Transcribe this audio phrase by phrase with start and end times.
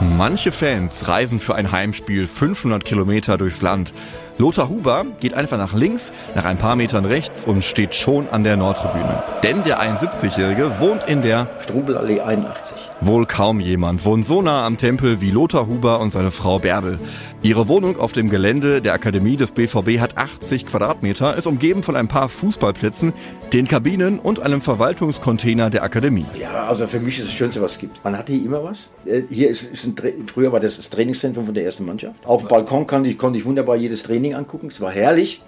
[0.00, 3.94] Manche Fans reisen für ein Heimspiel 500 Kilometer durchs Land.
[4.38, 8.44] Lothar Huber geht einfach nach links, nach ein paar Metern rechts und steht schon an
[8.44, 9.22] der Nordtribüne.
[9.42, 12.76] Denn der 71-Jährige wohnt in der Strubelallee 81.
[13.00, 16.98] Wohl kaum jemand wohnt so nah am Tempel wie Lothar Huber und seine Frau Bärbel.
[17.40, 21.96] Ihre Wohnung auf dem Gelände der Akademie des BVB hat 80 Quadratmeter, ist umgeben von
[21.96, 23.14] ein paar Fußballplätzen,
[23.54, 26.26] den Kabinen und einem Verwaltungscontainer der Akademie.
[26.38, 28.04] Ja, also für mich ist das Schönste, was es gibt.
[28.04, 28.90] Man hat hier immer was.
[29.06, 29.85] Äh, hier ist, ist
[30.32, 32.24] früher war das das Trainingszentrum von der ersten Mannschaft.
[32.26, 34.68] Auf dem Balkon konnte ich, konnte ich wunderbar jedes Training angucken.
[34.68, 35.42] Es war herrlich.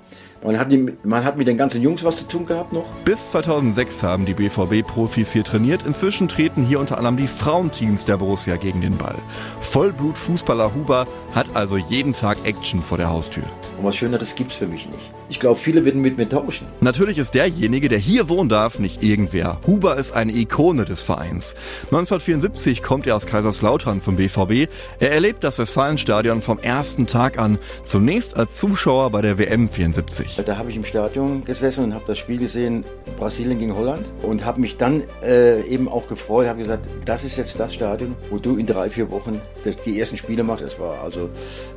[0.45, 0.69] Man hat,
[1.02, 2.87] man hat mit den ganzen Jungs was zu tun gehabt noch.
[3.05, 5.84] Bis 2006 haben die BVB-Profis hier trainiert.
[5.84, 9.16] Inzwischen treten hier unter anderem die Frauenteams der Borussia gegen den Ball.
[9.61, 13.45] Vollblut-Fußballer Huber hat also jeden Tag Action vor der Haustür.
[13.78, 15.12] Und was Schöneres gibt's für mich nicht.
[15.28, 16.66] Ich glaube, viele werden mit mir tauschen.
[16.80, 19.61] Natürlich ist derjenige, der hier wohnen darf, nicht irgendwer.
[19.66, 21.55] Huber ist eine Ikone des Vereins.
[21.84, 24.69] 1974 kommt er aus Kaiserslautern zum BVB.
[24.98, 30.42] Er erlebt das Westfalenstadion vom ersten Tag an, zunächst als Zuschauer bei der WM 74.
[30.45, 32.84] Da habe ich im Stadion gesessen und habe das Spiel gesehen,
[33.17, 37.36] Brasilien gegen Holland und habe mich dann äh, eben auch gefreut, habe gesagt, das ist
[37.36, 40.64] jetzt das Stadion, wo du in drei, vier Wochen das, die ersten Spiele machst.
[40.64, 41.28] Das war also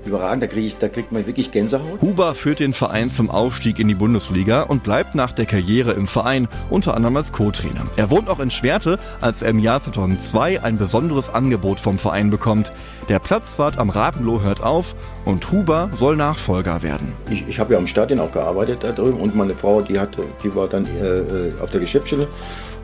[0.05, 1.90] überragend, da, krieg ich, da kriegt man wirklich Gänsehaut.
[1.99, 6.07] Huber führt den Verein zum Aufstieg in die Bundesliga und bleibt nach der Karriere im
[6.07, 7.85] Verein, unter anderem als Co-Trainer.
[7.97, 12.29] Er wohnt auch in Schwerte, als er im Jahr 2002 ein besonderes Angebot vom Verein
[12.29, 12.71] bekommt.
[13.09, 17.13] Der Platzwart am Rapenloh hört auf und Huber soll Nachfolger werden.
[17.29, 20.23] Ich, ich habe ja am Stadion auch gearbeitet da drüben und meine Frau, die hatte,
[20.43, 22.27] die war dann äh, äh auf der Geschäftsstelle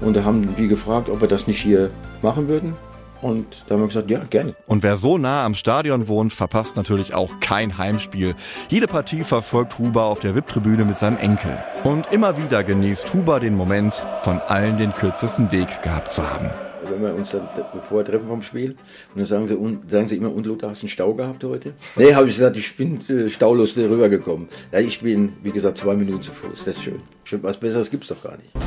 [0.02, 1.92] und da haben die gefragt, ob wir das nicht hier
[2.22, 2.76] machen würden.
[3.22, 4.54] Und da haben wir gesagt, ja, gerne.
[4.68, 8.36] Und wer so nah am Stadion wohnt, verpasst natürlich auch kein Heimspiel.
[8.70, 11.58] Jede Partie verfolgt Huber auf der VIP-Tribüne mit seinem Enkel.
[11.84, 16.50] Und immer wieder genießt Huber den Moment, von allen den kürzesten Weg gehabt zu haben.
[16.90, 17.50] Wenn wir uns dann
[17.90, 18.72] vorher treffen vom Spiel
[19.14, 19.58] und dann sagen sie,
[19.90, 21.74] sagen sie immer, und Lothar, hast du einen Stau gehabt heute?
[21.98, 24.48] Nee, habe ich gesagt, ich bin äh, staulos rübergekommen.
[24.72, 26.64] Ja, ich bin, wie gesagt, zwei Minuten zu Fuß.
[26.66, 27.02] Das ist schön.
[27.42, 28.67] Was Besseres gibt es doch gar nicht.